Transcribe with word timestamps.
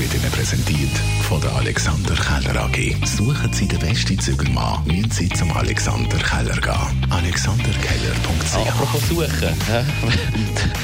wird 0.00 0.14
Ihnen 0.14 0.30
präsentiert 0.32 0.90
von 1.28 1.40
der 1.42 1.54
Alexander 1.56 2.14
Keller 2.14 2.64
AG. 2.64 2.96
Suchen 3.04 3.52
Sie 3.52 3.68
den 3.68 3.78
besten 3.80 4.18
Zügelmann, 4.18 4.82
müssen 4.86 5.10
Sie 5.10 5.28
zum 5.28 5.52
Alexander 5.52 6.16
Keller 6.16 6.58
gehen. 6.58 7.10
AlexanderKeller.ch 7.10 8.54
Apropos 8.66 9.08
suchen. 9.08 9.54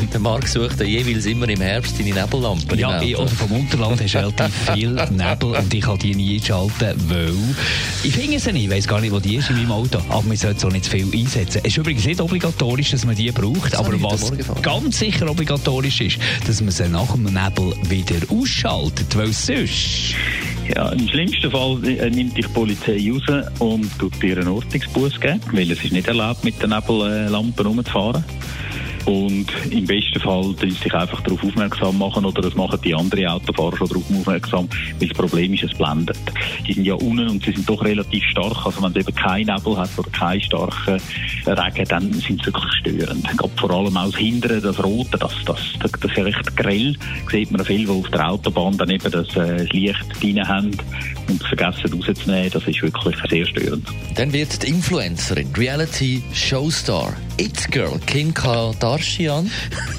der 0.12 0.20
Marc 0.20 0.46
sucht 0.46 0.80
ja 0.80 0.86
jeweils 0.86 1.26
immer 1.26 1.48
im 1.48 1.60
Herbst 1.60 1.96
seine 1.96 2.14
Nebellampen. 2.14 2.78
Ja, 2.78 3.02
ich, 3.02 3.16
oder 3.16 3.28
vom 3.28 3.52
Unterland 3.52 4.00
hast 4.00 4.14
du 4.14 4.18
relativ 4.18 4.54
viel 4.72 4.90
Nebel 5.10 5.56
und 5.56 5.74
ich 5.74 5.80
kann 5.80 5.98
die 5.98 6.14
nie 6.14 6.36
einschalten, 6.36 6.94
weil 7.08 7.34
ich 8.02 8.14
finde 8.14 8.38
sie 8.38 8.52
nicht, 8.52 8.64
ich 8.64 8.70
weiss 8.70 8.86
gar 8.86 9.00
nicht, 9.00 9.12
wo 9.12 9.18
die 9.18 9.36
ist 9.36 9.50
in 9.50 9.56
meinem 9.56 9.72
Auto, 9.72 9.98
aber 10.08 10.22
man 10.22 10.36
sollte 10.36 10.60
so 10.60 10.68
nicht 10.68 10.84
zu 10.84 10.92
viel 10.92 11.12
einsetzen. 11.12 11.60
Es 11.64 11.72
ist 11.72 11.78
übrigens 11.78 12.04
nicht 12.04 12.20
obligatorisch, 12.20 12.90
dass 12.90 13.04
man 13.04 13.16
die 13.16 13.30
braucht, 13.32 13.74
aber 13.74 14.00
was 14.02 14.32
ganz 14.62 14.98
sicher 14.98 15.28
obligatorisch 15.28 16.00
ist, 16.00 16.18
dass 16.46 16.60
man 16.60 16.70
sie 16.70 16.88
nach 16.88 17.12
dem 17.12 17.24
Nebel 17.24 17.74
wieder 17.88 18.20
ausschaltet, 18.30 18.99
weil 19.16 19.32
sonst... 19.32 20.14
Ja, 20.76 20.90
im 20.90 21.08
schlimmsten 21.08 21.50
Fall 21.50 21.84
äh, 21.84 22.10
nimmt 22.10 22.36
dich 22.36 22.46
die 22.46 22.52
Polizei 22.52 23.10
raus 23.10 23.44
und 23.58 23.98
tut 23.98 24.22
dir 24.22 24.38
einen 24.38 24.48
Ordnungsbus 24.48 25.18
geben, 25.18 25.40
weil 25.52 25.70
es 25.70 25.82
ist 25.82 25.92
nicht 25.92 26.06
erlaubt, 26.06 26.44
mit 26.44 26.62
den 26.62 26.70
Nebellampen 26.70 27.66
rumzufahren. 27.66 28.24
Und 29.06 29.46
im 29.70 29.86
besten 29.86 30.20
Fall 30.20 30.54
dich 30.54 30.94
einfach 30.94 31.20
darauf 31.22 31.42
aufmerksam 31.42 31.98
machen 31.98 32.24
oder 32.24 32.42
das 32.42 32.54
machen 32.54 32.78
die 32.84 32.94
anderen 32.94 33.26
Autofahrer 33.26 33.76
schon 33.76 33.88
darauf 33.88 34.10
aufmerksam, 34.10 34.68
weil 34.98 35.08
das 35.08 35.16
Problem 35.16 35.54
ist, 35.54 35.64
es 35.64 35.74
blendet. 35.74 36.18
Die 36.66 36.74
sind 36.74 36.84
ja 36.84 36.94
unten 36.94 37.28
und 37.28 37.44
sie 37.44 37.52
sind 37.52 37.68
doch 37.68 37.82
relativ 37.82 38.22
stark. 38.24 38.66
Also 38.66 38.82
wenn 38.82 38.90
es 38.90 38.96
eben 38.96 39.14
keinen 39.14 39.46
Nebel 39.46 39.76
hat 39.76 39.90
oder 39.96 40.10
keinen 40.10 40.40
starken 40.40 41.00
Regen, 41.46 41.88
dann 41.88 42.12
sind 42.12 42.40
sie 42.40 42.46
wirklich 42.46 42.72
störend. 42.74 43.26
Gerade 43.36 43.52
vor 43.56 43.70
allem 43.70 43.94
das 43.94 44.16
Hinteren, 44.16 44.62
das 44.62 44.82
Rote, 44.82 45.18
das, 45.18 45.32
das, 45.46 45.58
das, 45.80 45.92
das 45.92 46.10
ist 46.10 46.18
recht 46.18 46.56
grell. 46.56 46.96
Sieht 47.30 47.50
man 47.50 47.64
viel, 47.64 47.86
die 47.86 47.90
auf 47.90 48.08
der 48.10 48.30
Autobahn 48.30 48.76
dann 48.76 48.90
eben 48.90 49.10
das, 49.10 49.28
äh, 49.36 49.56
das 49.56 49.68
Licht 49.70 50.20
drin 50.20 50.46
haben 50.46 50.76
und 51.28 51.42
vergessen 51.44 51.92
rauszunehmen. 51.92 52.50
Das 52.50 52.66
ist 52.66 52.82
wirklich 52.82 53.16
sehr 53.28 53.46
störend. 53.46 53.86
Dann 54.20 54.34
wird 54.34 54.62
die 54.62 54.68
Influencerin, 54.68 55.50
Reality 55.56 56.22
Showstar, 56.34 57.16
It 57.38 57.70
Girl, 57.70 57.98
Kim 58.04 58.34
Kardashian, 58.34 59.50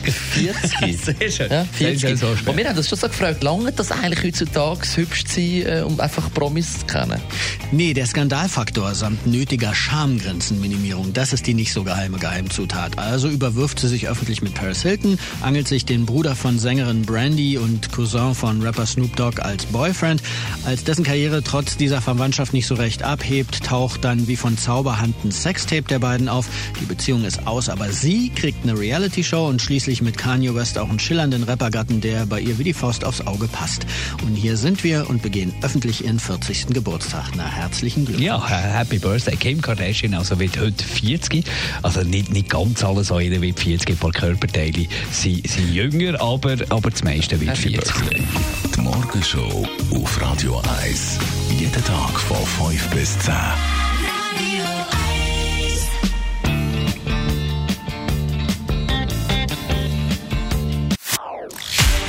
40. 0.04 1.02
Sehr 1.02 1.32
schön. 1.32 1.50
Ja, 1.50 1.66
Sehr 1.76 1.96
40. 1.96 2.02
schön, 2.02 2.18
so. 2.18 2.28
Und 2.28 2.56
wir 2.56 2.68
haben 2.68 2.76
das 2.76 2.88
schon 2.88 3.00
so 3.00 3.08
gefragt, 3.08 3.42
lange 3.42 3.72
das 3.72 3.92
eigentlich 3.92 4.24
heutzutage 4.24 4.82
hübsch 4.96 5.26
zu 5.26 5.42
sein, 5.42 5.66
äh, 5.66 5.82
um 5.82 6.00
einfach 6.00 6.32
Promis 6.36 6.82
zu 6.82 6.86
kennen? 6.86 7.20
Nee, 7.72 7.96
der 7.96 8.06
Skandalfaktor 8.06 8.94
samt 8.94 9.26
nötiger 9.26 9.74
Schamgrenzenminimierung, 9.74 11.14
das 11.14 11.34
ist 11.34 11.48
die 11.48 11.56
nicht 11.56 11.74
so 11.74 11.84
geheime 11.84 12.20
Geheimzutat. 12.20 13.00
Also 13.00 13.28
überwirft 13.28 13.80
sie 13.80 13.88
sich 13.88 14.08
öffentlich 14.08 14.44
mit 14.44 14.54
Paris 14.54 14.84
Hilton, 14.84 15.18
angelt 15.42 15.68
sich 15.68 15.86
den 15.86 16.06
Bruder 16.06 16.36
von 16.36 16.60
Sängerin 16.60 17.02
Brandy 17.08 17.58
und 17.58 17.92
Cousin 17.92 18.36
von 18.36 18.62
Rapper 18.62 18.86
Snoop 18.86 19.16
Dogg 19.16 19.42
als 19.42 19.66
Boyfriend. 19.66 20.22
Als 20.64 20.84
dessen 20.84 21.04
Karriere 21.04 21.42
trotz 21.42 21.76
dieser 21.76 22.02
Verwandtschaft 22.02 22.54
nicht 22.54 22.68
so 22.68 22.76
recht 22.76 23.02
abhebt, 23.02 23.64
taucht 23.64 24.04
dann 24.04 24.11
wie 24.28 24.36
von 24.36 24.58
Zauberhand 24.58 25.16
ein 25.24 25.32
Sextape 25.32 25.84
der 25.84 26.00
beiden 26.00 26.30
auf. 26.30 26.48
Die 26.80 26.86
Beziehung 26.86 27.24
ist 27.24 27.48
aus, 27.48 27.70
aber 27.70 27.92
sie 27.92 28.30
kriegt 28.30 28.64
eine 28.64 28.78
Reality-Show 28.78 29.48
und 29.48 29.62
schließlich 29.62 30.02
mit 30.02 30.18
Kanye 30.18 30.54
West 30.56 30.78
auch 30.78 30.90
einen 30.90 31.00
schillernden 31.00 31.44
Rappergatten, 31.44 32.02
der 32.02 32.26
bei 32.26 32.40
ihr 32.42 32.58
wie 32.58 32.64
die 32.64 32.74
Faust 32.74 33.06
aufs 33.06 33.22
Auge 33.22 33.48
passt. 33.48 33.86
Und 34.26 34.36
hier 34.36 34.58
sind 34.58 34.84
wir 34.84 35.10
und 35.10 35.22
begehen 35.22 35.54
öffentlich 35.62 36.04
ihren 36.04 36.20
40. 36.20 36.68
Geburtstag. 36.68 37.32
Na, 37.36 37.46
herzlichen 37.46 38.06
Glückwunsch. 38.06 38.28
Ja, 38.28 38.48
Happy 38.48 39.00
Birthday. 39.00 39.36
Kim 39.36 39.62
Kardashian 39.62 40.14
also 40.14 40.40
wird 40.40 40.60
heute 40.60 40.84
40. 40.84 41.46
Also 41.82 42.02
nicht, 42.02 42.32
nicht 42.32 42.50
ganz 42.50 42.84
alles 42.84 43.12
an 43.12 43.22
ihr 43.22 43.42
wird 43.42 43.60
40. 43.60 43.90
Ein 43.90 43.98
paar 43.98 44.12
Körperteile 44.12 44.88
sind, 45.12 45.48
sind 45.48 45.74
jünger, 45.74 46.20
aber, 46.22 46.58
aber 46.70 46.90
das 46.90 47.04
meiste 47.04 47.40
wird 47.40 47.52
Happy 47.52 47.74
40. 47.74 47.94
Birthday. 47.94 48.24
Die 48.76 48.82
Morgenshow 48.82 49.68
auf 49.94 50.22
Radio 50.22 50.62
1. 50.82 51.20
Jeden 51.60 51.84
Tag 51.84 52.20
von 52.20 52.70
5 52.70 52.90
bis 52.90 53.20
10. 53.20 53.81